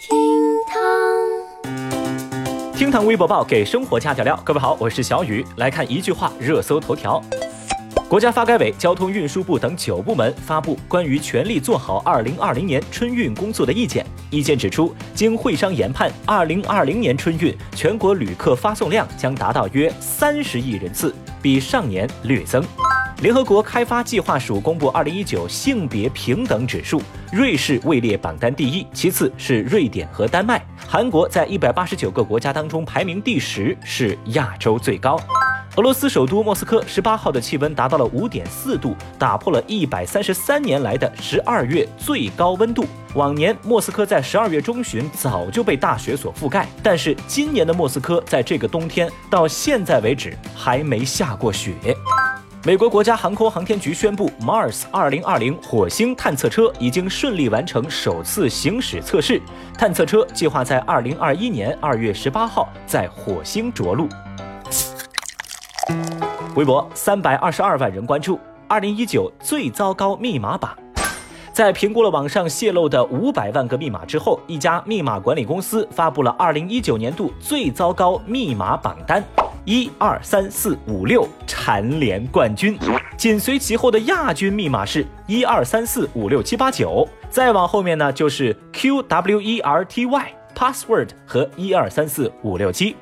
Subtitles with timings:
[0.00, 0.16] 厅
[0.66, 0.80] 堂，
[2.74, 4.40] 厅堂微博报给生活加点料。
[4.42, 7.22] 各位好，我是小雨，来看一句话热搜头条。
[8.08, 14.06] 国家发改委、交通运输部等九部门发布关于全力做好2020年春运工作的意见。
[14.30, 22.64] 意见指出，经会商研判，2020年春运全国旅客发送量将达到约三十亿人次，比上年略增。
[23.20, 30.64] 联合国开发计划署公布2019性别平等指数，瑞士位列榜单第一，其次是瑞典和丹麦。
[30.88, 35.20] 韩国在189个国家当中排名第十，是亚洲最高。
[35.76, 42.86] 俄罗斯首都莫斯科十八号的气温达到了五点四度，打破了一百三十三年来的十二月最高温度。
[43.14, 51.74] 往年莫斯科在十二月中旬早就被大雪所覆盖，但是今年的莫斯科在这个冬天到现在为止还没下过雪。
[52.62, 59.40] 美国国家航空航天局宣布，Mars 2020火星探测车已经顺利完成首次行驶测试，
[59.78, 64.06] 探测车计划在2021年2月18号在火星着陆。
[66.54, 70.76] 微博三百二十二万人关注，二零一九最糟糕密码榜。
[71.54, 79.24] 在评估了网上泄露的五百万个密码之后，一家密码管理公司发布了二零一九年度最糟糕密码榜单，
[79.64, 82.78] 一二三四五六蝉联冠军，
[83.16, 92.96] 紧随其后的亚军密码是一二三四五六七八九，再往后面呢就是 Q W E R T Y password 和一二三四五六七。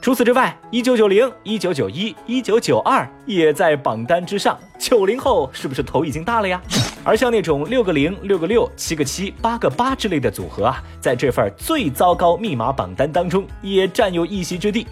[0.00, 4.58] 除此之外，一九九零、一九九一、一九九二也在榜单之上。
[4.78, 6.60] 九零后是不是头已经大了呀？
[7.02, 14.86] 而像那种六个零、六个六、七个七、八个八之类的组合啊，在这份最糟糕密码榜单当中也占有一席之地。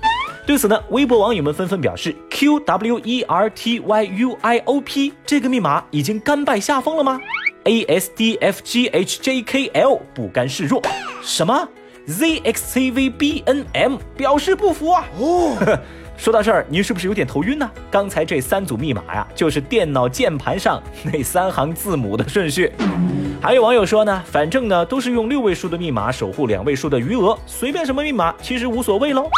[0.45, 7.21] 对此呢，微博网友们纷纷表示：“Q W E R T Y U I O P 这个密码已经甘拜下风了吗
[7.65, 10.83] ？A S D F G H J K L 不甘示弱，
[11.23, 11.69] 什么？”
[12.09, 15.05] zxcvbnm 表示不服啊！
[15.21, 15.57] 哦，
[16.19, 17.71] 说到这儿，您是不是有点头晕呢？
[17.93, 22.73] 刚才这三组密码呀，就是电脑键盘上那三行字母的顺序。
[23.41, 29.31] 还有网友说呢，反正呢都是用六位数的密码守护两位数的余额，随便什么密码其实无所谓喽。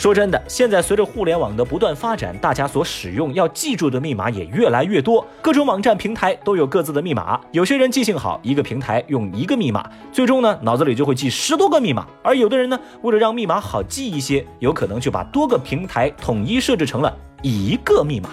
[0.00, 7.38] 说真的，现在随着互联网的不断发展，大家所使用要记住的密码也越来越多，各种网站平台都有各自的密码。
[7.52, 18.30] 有些人记性好，一个平台用一个密码，最终呢脑子里就会记十多个密码；而有的人呢，为了让密码好记一些，有可能就把多个平台统一设置成了一个密码。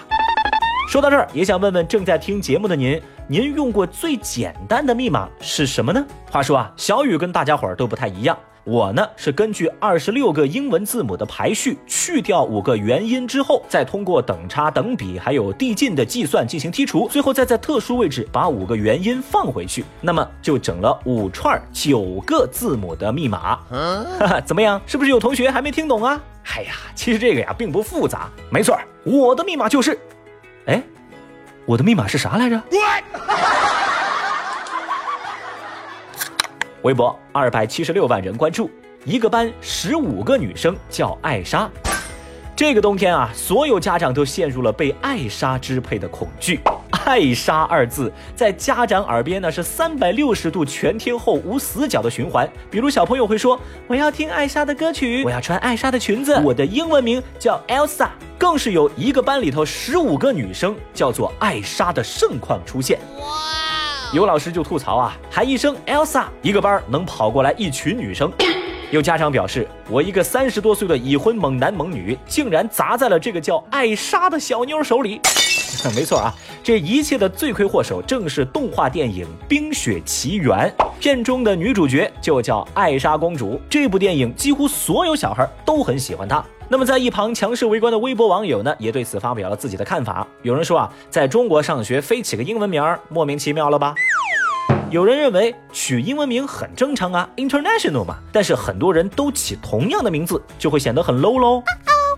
[0.88, 6.02] 说到这儿，也想问问正在听节目的您，您用过最简单的密码是什么呢？
[6.30, 8.34] 话说啊，小雨跟大家伙儿都不太一样。
[8.64, 23.56] 我呢是根据二十六个英文字母的排序，去掉五个元音之后，再通过等差、等比还有递进的计算进行剔除，最后再在特殊位置把五个元音放回去，那么就整了五串九个字母的密码。
[23.68, 24.80] 哈哈，怎么样？
[24.86, 26.18] 是不是有同学还没听懂啊？
[26.56, 28.30] 哎呀，其实这个呀并不复杂。
[28.50, 29.98] 没错，我的密码就是，
[30.68, 30.82] 哎，
[31.64, 32.62] 我的密码是啥来着？
[36.82, 38.70] 微博二百七十六万人关注，
[39.04, 41.70] 一个班十五个女生叫艾莎。
[42.54, 46.60] 这个冬天啊，所有家长都陷入了被艾莎支配的恐惧。
[47.08, 52.46] 艾莎二字在家长耳边呢是三百六十度全天候无死角的循环。
[52.70, 53.58] 比如小朋友会说
[53.88, 62.98] ：“我要听艾莎的歌曲，我要穿艾莎的裙子，我的英文名叫 Elsa。”更是有一个班里头十五个女生叫做艾莎的盛况出现。
[63.18, 63.26] 哇
[64.12, 68.30] 有老师就吐槽啊，喊一声 Elsa，一个班能跑过来一群女生。
[68.90, 75.20] 有家长表示，我一个三十多岁的已婚猛男猛女，竟然砸在了这个叫艾莎的小妞手里。
[75.94, 76.34] 没错啊，
[76.64, 83.60] 这一切的罪魁祸首正是动画电影《冰雪奇缘》片中的女主角，就叫艾莎公主。
[83.68, 86.42] 这部电影几乎所有小孩都很喜欢她。
[86.70, 90.26] 那么，在一旁强势围观的微博网友呢，也对此发表了自己的看法。
[90.42, 93.94] 有人说啊，在中国上学非起个英文名儿，莫名其妙了吧？
[94.90, 98.16] 有人认为取英文名很正常啊，international 嘛。
[98.32, 101.62] 但是很多人都起同样的名字，就会显得很 low 喽。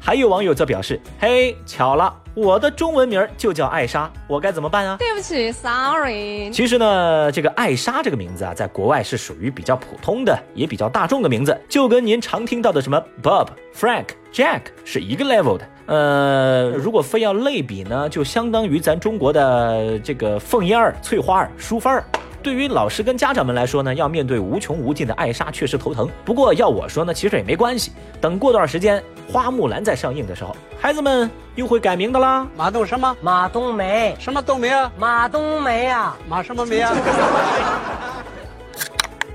[0.00, 6.50] 还有网友则表示：“嘿，巧了，我的中文名就叫艾莎，我该怎么办啊？”对不起，sorry。
[6.50, 15.68] 其实呢，这个艾莎这个名字啊，在国外是属于比较普通的，也比较大众的名字，就跟您常听到的什么 Bob、Frank、Jack 是一个 level 的。
[15.86, 22.04] 呃，如果非要类比呢，就相当于咱中国的这个凤燕儿、翠花儿、淑芬儿。
[22.42, 26.08] 对于老师跟家长们来说呢，要面对无穷无尽的爱莎确实头疼。
[26.24, 27.92] 不过要我说呢，其实也没关系。
[28.20, 32.46] 等过段时间花木兰再上映的时候，孩子们又会改名的啦。
[32.56, 33.14] 马冬什么？
[33.20, 34.16] 马冬梅。
[34.18, 34.90] 什么冬梅啊？
[34.98, 36.16] 马冬梅啊？
[36.28, 36.92] 马什么梅啊？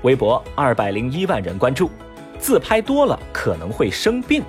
[0.02, 1.88] 微博二百零一万人关注。
[2.38, 4.42] 自拍多了可能会生病。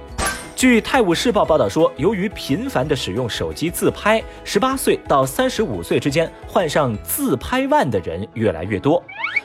[0.58, 9.02] 据《泰晤士报》报道说，由于频繁的使用手机自拍，十八岁到三十五岁之间患上自拍腕的人越来越多。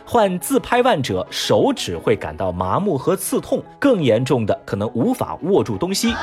[0.06, 6.14] 患自拍腕者手指会感到麻木和刺痛，更严重的可能无法握住东西。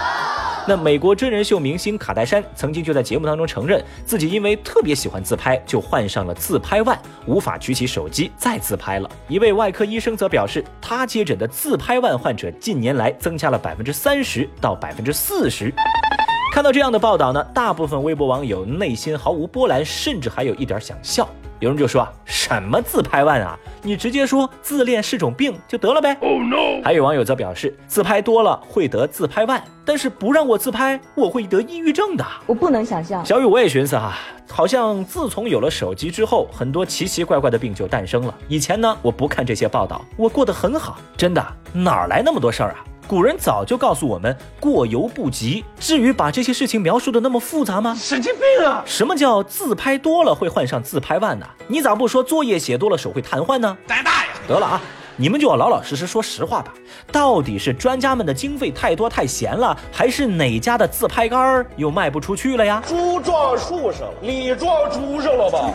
[0.67, 9.09] 那美国真人秀明星卡戴珊曾经就在节目当中承认，自己因为特别喜欢自拍，就患上了自拍腕，无法举起手机再自拍了。
[9.27, 15.73] 一位外科医生则表示，他接诊的自拍腕患者近年来增加了百分之三十到百分之四十。
[16.53, 21.27] 看到这样的报道呢，大部分微博网友内心毫无波澜，甚至还有一点想笑。
[21.59, 26.15] 有人就说什么自拍腕啊，你直接说自恋是种病就得了呗。
[26.21, 26.81] Oh no！
[26.83, 32.25] 还有网友则表示，自拍多了会得自拍腕，但是不让我自拍，我会得抑郁症的。
[32.45, 33.25] 我不能想象。
[33.25, 34.17] 小雨，我也寻思啊，
[34.49, 38.33] 好像自从有了手机之后，很多奇奇怪怪的病就诞生了。
[38.47, 42.85] 以前呢，我不看这些报道，我过得很好，真的，哪来那么多事儿啊？
[43.09, 47.97] 古人早就告诉我们过犹不及，至于把这些事情描述的那么复杂吗？
[47.99, 48.83] 神经病啊！
[48.85, 51.45] 什么叫自拍多了会患上自拍腕呢？
[51.67, 53.75] 你咋不说作业写多了手会瘫痪呢？
[53.87, 54.27] 胆大呀！
[54.47, 54.81] 得了啊，
[55.15, 56.71] 你们就要老老实实说实话吧。
[57.11, 62.79] 到底是专家们的经费太多太闲了，还是哪家的自拍杆儿又卖不出去了呀？
[62.85, 65.71] 猪撞树上了，你撞猪上了吧？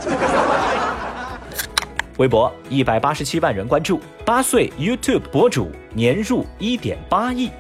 [2.19, 7.51] 微博一百八十七万人关注，八岁 YouTube 博主年入一点八亿。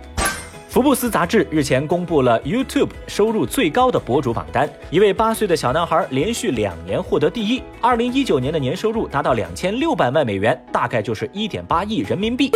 [0.68, 12.50] 福布斯杂志日前公布了 YouTube 收入最高的博主榜单，一位八岁的小男孩连续两年获得第一，二零一九年的年收入达到两千六百万美元，大概就是一点八亿人民币。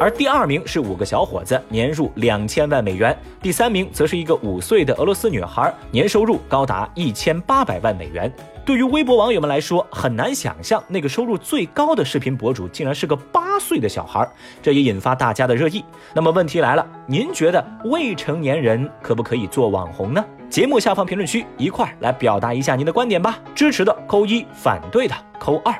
[0.00, 8.32] 而第二名是五个小伙子，年入两千万美元；第三名则是一个五岁的俄罗斯女孩，年收入高达一千八百万美元。
[8.68, 14.30] 对于微博网友们来说，很难想象那个收入最高的视频博主竟然是个八岁的小孩，
[14.60, 15.82] 这也引发大家的热议。
[16.12, 20.22] 那么问题来了，您觉得未成年人可不可以做网红呢？
[20.50, 25.74] 节目下方评论区一块儿来表达一下您的观点吧，支持的扣一，反对的扣二。